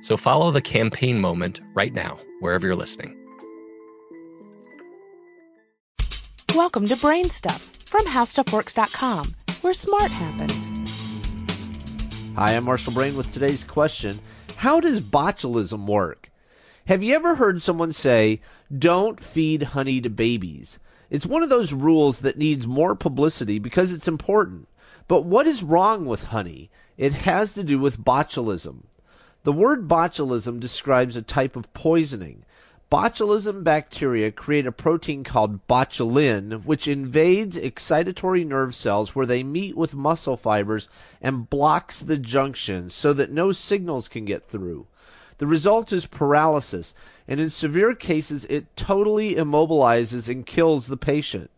So 0.00 0.16
follow 0.16 0.50
the 0.50 0.60
campaign 0.60 1.20
moment 1.20 1.60
right 1.74 1.92
now, 1.92 2.18
wherever 2.40 2.66
you're 2.66 2.76
listening. 2.76 3.16
Welcome 6.54 6.86
to 6.86 6.96
Brain 6.96 7.28
Stuff 7.30 7.70
from 7.86 8.06
HowStuffWorks.com, 8.06 9.34
where 9.62 9.72
smart 9.72 10.10
happens. 10.10 10.72
Hi, 12.34 12.52
I'm 12.52 12.64
Marshall 12.64 12.92
Brain 12.92 13.16
with 13.16 13.32
today's 13.32 13.64
question 13.64 14.18
How 14.56 14.80
does 14.80 15.00
botulism 15.00 15.86
work? 15.86 16.30
Have 16.86 17.02
you 17.02 17.14
ever 17.14 17.34
heard 17.34 17.62
someone 17.62 17.92
say, 17.92 18.40
don't 18.76 19.22
feed 19.22 19.62
honey 19.64 20.00
to 20.00 20.08
babies? 20.08 20.78
It's 21.10 21.26
one 21.26 21.42
of 21.42 21.48
those 21.48 21.72
rules 21.72 22.20
that 22.20 22.38
needs 22.38 22.66
more 22.66 22.94
publicity 22.94 23.58
because 23.58 23.92
it's 23.92 24.08
important. 24.08 24.68
But 25.08 25.24
what 25.24 25.46
is 25.46 25.62
wrong 25.62 26.06
with 26.06 26.24
honey? 26.24 26.70
It 26.96 27.12
has 27.12 27.54
to 27.54 27.64
do 27.64 27.78
with 27.78 28.00
botulism. 28.00 28.84
The 29.46 29.52
word 29.52 29.86
botulism 29.86 30.58
describes 30.58 31.16
a 31.16 31.22
type 31.22 31.54
of 31.54 31.72
poisoning. 31.72 32.44
Botulism 32.90 33.62
bacteria 33.62 34.32
create 34.32 34.66
a 34.66 34.72
protein 34.72 35.22
called 35.22 35.64
botulin, 35.68 36.64
which 36.64 36.88
invades 36.88 37.56
excitatory 37.56 38.44
nerve 38.44 38.74
cells 38.74 39.14
where 39.14 39.24
they 39.24 39.44
meet 39.44 39.76
with 39.76 39.94
muscle 39.94 40.36
fibers 40.36 40.88
and 41.22 41.48
blocks 41.48 42.00
the 42.00 42.16
junction 42.16 42.90
so 42.90 43.12
that 43.12 43.30
no 43.30 43.52
signals 43.52 44.08
can 44.08 44.24
get 44.24 44.42
through. 44.42 44.88
The 45.38 45.46
result 45.46 45.92
is 45.92 46.06
paralysis, 46.06 46.92
and 47.28 47.38
in 47.38 47.48
severe 47.48 47.94
cases, 47.94 48.46
it 48.46 48.76
totally 48.76 49.36
immobilizes 49.36 50.28
and 50.28 50.44
kills 50.44 50.88
the 50.88 50.96
patient. 50.96 51.52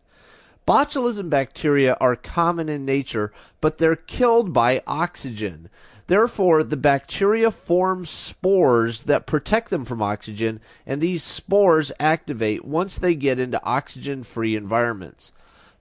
Botulism 0.67 1.31
bacteria 1.31 1.97
are 1.99 2.15
common 2.15 2.69
in 2.69 2.85
nature, 2.85 3.33
but 3.59 3.79
they're 3.79 3.95
killed 3.95 4.53
by 4.53 4.83
oxygen. 4.85 5.71
Therefore, 6.09 6.63
the 6.63 6.75
bacteria 6.75 7.51
form 7.51 8.03
spores 8.03 9.03
that 9.03 9.27
protect 9.27 9.69
them 9.69 9.85
from 9.85 10.01
oxygen, 10.01 10.59
and 10.83 10.99
these 10.99 11.21
spores 11.21 11.91
activate 11.99 12.65
once 12.65 12.97
they 12.97 13.13
get 13.13 13.39
into 13.39 13.63
oxygen 13.63 14.23
free 14.23 14.55
environments. 14.55 15.31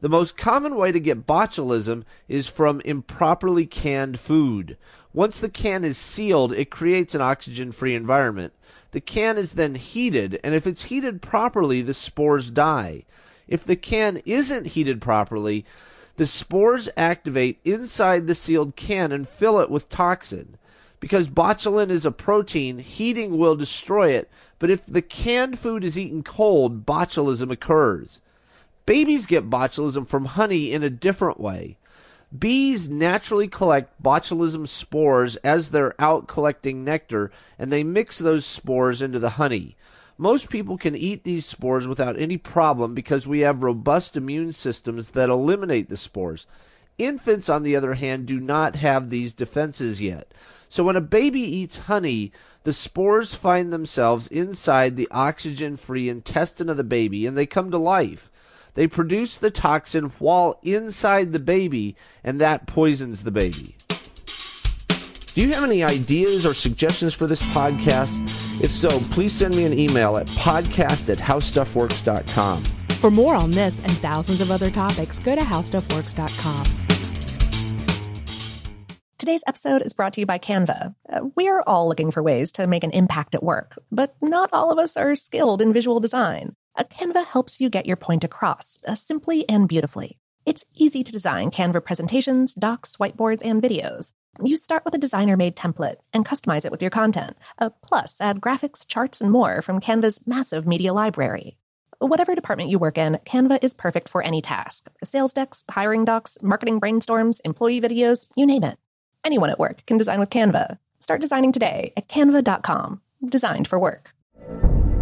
The 0.03 0.11
most 0.11 0.37
common 0.37 0.77
way 0.77 0.93
to 0.93 1.01
get 1.01 1.27
botulism 1.27 2.05
is 2.29 2.47
from 2.47 2.83
improperly 2.85 3.65
canned 3.65 4.21
food. 4.21 4.77
Once 5.15 5.41
the 5.41 5.49
can 5.49 5.83
is 5.83 5.97
sealed, 5.97 6.53
it 6.53 6.69
creates 6.69 7.15
an 7.15 7.23
oxygen 7.23 7.73
free 7.73 7.95
environment. 7.95 8.53
The 8.91 9.01
can 9.01 9.39
is 9.39 9.55
then 9.55 9.77
heated, 9.77 10.39
and 10.45 10.55
if 10.55 10.67
it's 10.67 10.85
heated 10.85 11.23
properly, 11.23 11.81
the 11.81 11.95
spores 11.95 12.51
die. 12.51 13.05
If 13.47 13.65
the 13.65 13.77
can 13.77 14.21
isn't 14.27 14.67
heated 14.67 15.01
properly, 15.01 15.65
the 16.19 16.27
spores 16.27 16.89
activate 16.97 17.61
inside 17.65 18.27
the 18.27 18.35
sealed 18.35 18.75
can 18.75 19.13
and 19.13 19.27
fill 19.27 19.61
it 19.61 19.71
with 19.71 19.89
toxin. 19.89 20.59
Because 20.99 21.29
botulin 21.29 21.91
is 21.91 22.05
a 22.05 22.11
protein, 22.11 22.81
heating 22.81 23.39
will 23.39 23.55
destroy 23.55 24.11
it, 24.11 24.29
but 24.59 24.69
if 24.69 24.85
the 24.85 25.01
canned 25.01 25.61
food 25.61 25.85
is 25.85 25.97
eaten 25.97 26.25
cold, 26.25 26.85
botulism 26.85 27.53
occurs. 27.53 28.21
Babies 28.85 29.27
get 29.27 29.49
botulism 29.49 30.09
from 30.09 30.25
honey 30.25 30.73
in 30.73 30.83
a 30.83 30.91
different 30.91 31.39
way. 31.39 31.77
Bees 32.37 32.89
naturally 32.89 33.47
collect 33.47 34.03
botulism 34.03 34.67
spores 34.67 35.37
as 35.37 35.71
they're 35.71 35.95
out 36.01 36.27
collecting 36.27 36.83
nectar, 36.83 37.31
and 37.61 37.71
they 37.71 37.85
mix 37.85 38.19
those 38.19 38.45
spores 38.45 39.01
into 39.01 39.21
the 39.21 39.31
honey. 39.31 39.77
Most 40.21 40.51
people 40.51 40.77
can 40.77 40.97
eat 40.97 41.23
these 41.23 41.47
spores 41.47 41.87
without 41.87 42.19
any 42.19 42.37
problem 42.37 42.93
because 42.93 43.29
we 43.29 43.41
have 43.41 43.63
robust 43.63 44.17
immune 44.17 44.51
systems 44.51 45.11
that 45.11 45.29
eliminate 45.29 45.89
the 45.89 45.97
spores. 45.97 46.45
Infants, 46.99 47.49
on 47.49 47.63
the 47.63 47.77
other 47.77 47.95
hand, 47.95 48.27
do 48.27 48.41
not 48.41 48.75
have 48.75 49.11
these 49.11 49.33
defenses 49.33 50.03
yet. 50.03 50.35
So 50.69 50.83
when 50.83 50.97
a 50.97 51.01
baby 51.01 51.41
eats 51.41 51.79
honey, 51.79 52.33
the 52.65 52.73
spores 52.73 53.37
find 53.37 53.73
themselves 53.73 54.27
inside 54.27 54.97
the 54.97 55.09
oxygen 55.13 55.77
free 55.77 56.09
intestine 56.09 56.69
of 56.69 56.77
the 56.77 56.85
baby 56.85 57.25
and 57.25 57.39
they 57.39 57.47
come 57.47 57.71
to 57.71 57.79
life. 57.79 58.29
They 58.75 58.89
produce 58.89 59.39
the 59.39 59.53
toxin 59.53 60.13
while 60.19 60.61
inside 60.63 61.33
the 61.33 61.41
baby, 61.41 61.97
and 62.23 62.41
that 62.41 62.69
poisons 62.69 63.25
the 63.25 63.33
baby. 63.33 63.77
Do 65.35 65.43
you 65.43 65.53
have 65.53 65.65
any 65.65 65.83
ideas 65.83 66.47
or 66.47 66.55
suggestions 66.55 67.13
for 67.13 67.27
this 67.27 67.43
podcast? 67.43 68.38
If 68.61 68.71
so, 68.71 68.89
please 69.13 69.33
send 69.33 69.57
me 69.57 69.65
an 69.65 69.79
email 69.79 70.17
at 70.17 70.27
podcast 70.29 71.11
at 71.11 71.19
howstuffworks.com. 71.19 72.63
For 73.01 73.11
more 73.11 73.35
on 73.35 73.53
this 73.53 73.83
and 73.83 73.93
thousands 73.99 74.41
of 74.41 74.51
other 74.51 74.71
topics, 74.71 75.19
go 75.19 75.37
to 75.37 75.43
howstuffworks.com. 75.43 76.89
Today's 79.19 79.45
episode 79.47 79.83
is 79.83 79.93
brought 79.93 80.13
to 80.15 80.21
you 80.21 80.27
by 80.27 80.39
Canva. 80.39 80.95
Uh, 81.13 81.21
we're 81.37 81.63
all 81.67 81.87
looking 81.87 82.11
for 82.11 82.23
ways 82.23 82.51
to 82.53 82.67
make 82.67 82.83
an 82.83 82.93
impact 82.93 83.35
at 83.35 83.43
work, 83.43 83.77
but 83.93 84.17
not 84.23 84.49
all 84.53 84.73
of 84.73 84.79
us 84.79 84.97
are 84.97 85.15
skilled 85.15 85.61
in 85.61 85.73
visual 85.73 86.01
design. 86.01 86.55
A 86.77 86.85
Canva 86.85 87.27
helps 87.27 87.61
you 87.61 87.69
get 87.69 87.87
your 87.87 87.97
point 87.97 88.25
across, 88.25 88.79
uh, 88.87 88.95
simply 88.95 89.49
and 89.49 89.69
beautifully. 89.69 90.19
It's 90.47 90.65
easy 90.75 91.05
to 91.05 91.13
design 91.13 91.51
Canva 91.51 91.85
presentations, 91.85 92.55
docs, 92.55 92.97
whiteboards, 92.97 93.43
and 93.45 93.61
videos. 93.61 94.13
You 94.43 94.57
start 94.57 94.85
with 94.85 94.95
a 94.95 94.99
designer 94.99 95.37
made 95.37 95.57
template 95.57 95.97
and 96.13 96.25
customize 96.25 96.65
it 96.65 96.71
with 96.71 96.81
your 96.81 96.93
content. 96.93 97.37
Uh, 97.59 97.71
plus, 97.83 98.17
add 98.21 98.41
graphics, 98.41 98.87
charts, 98.87 99.21
and 99.21 99.33
more 99.33 99.63
from 99.63 99.81
Canva's 99.81 100.21
massive 100.27 100.65
media 100.65 100.93
library. 100.93 101.57
Whatever 101.99 102.37
department 102.37 102.71
you 102.71 102.79
work 102.79 102.97
in, 102.97 103.19
Canva 103.27 103.59
is 103.63 103.75
perfect 103.75 104.09
for 104.09 104.23
any 104.23 104.41
task 104.41 104.89
sales 105.03 105.33
decks, 105.33 105.65
hiring 105.69 106.05
docs, 106.05 106.39
marketing 106.41 106.79
brainstorms, 106.79 107.41
employee 107.45 107.81
videos, 107.81 108.27
you 108.37 108.47
name 108.47 108.63
it. 108.63 108.79
Anyone 109.25 109.51
at 109.51 109.59
work 109.59 109.85
can 109.87 109.99
design 109.99 110.21
with 110.21 110.31
Canva. 110.31 110.79
Start 111.01 111.21
designing 111.21 111.51
today 111.51 111.93
at 111.97 112.09
canva.com. 112.09 113.01
Designed 113.29 113.67
for 113.67 113.81
work. 113.81 114.11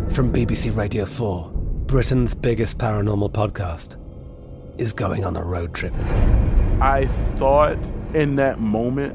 From 0.09 0.33
BBC 0.33 0.75
Radio 0.75 1.05
4, 1.05 1.51
Britain's 1.87 2.35
biggest 2.35 2.79
paranormal 2.79 3.33
podcast 3.33 4.01
is 4.81 4.95
going 4.95 5.27
on 5.27 5.37
a 5.37 5.43
road 5.43 5.75
trip. 5.75 5.93
I 6.81 7.07
thought 7.35 7.77
in 8.15 8.37
that 8.37 8.61
moment, 8.61 9.15